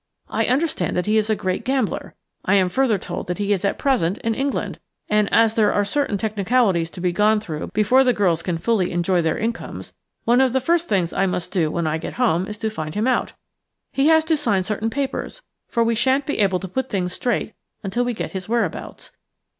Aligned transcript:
I 0.29 0.45
understand 0.45 0.97
that 0.97 1.05
he 1.05 1.19
is 1.19 1.29
a 1.29 1.35
great 1.35 1.63
gambler; 1.63 2.15
I 2.43 2.55
am 2.55 2.69
further 2.69 2.97
told 2.97 3.27
that 3.27 3.37
he 3.37 3.53
is 3.53 3.63
at 3.63 3.77
present 3.77 4.17
in 4.23 4.33
England, 4.33 4.79
and, 5.09 5.31
as 5.31 5.53
there 5.53 5.71
are 5.71 5.85
certain 5.85 6.17
technicalities 6.17 6.89
to 6.93 6.99
be 7.01 7.11
gone 7.11 7.39
through 7.39 7.67
before 7.67 8.03
the 8.03 8.11
girls 8.11 8.41
can 8.41 8.57
fully 8.57 8.91
enjoy 8.91 9.21
their 9.21 9.37
incomes, 9.37 9.93
one 10.25 10.41
of 10.41 10.53
the 10.53 10.59
first 10.59 10.89
things 10.89 11.13
I 11.13 11.27
must 11.27 11.51
do 11.53 11.69
when 11.69 11.85
I 11.85 11.99
get 11.99 12.13
home 12.13 12.47
is 12.47 12.57
to 12.57 12.71
find 12.71 12.95
him 12.95 13.05
out. 13.05 13.33
He 13.91 14.07
has 14.07 14.25
to 14.25 14.35
sign 14.37 14.63
certain 14.63 14.89
papers, 14.89 15.43
for 15.67 15.83
we 15.83 15.93
sha'n't 15.93 16.25
be 16.25 16.39
able 16.39 16.59
to 16.61 16.67
put 16.67 16.89
things 16.89 17.13
straight 17.13 17.53
until 17.83 18.03
we 18.03 18.15
get 18.15 18.31
his 18.31 18.49
whereabouts. 18.49 19.11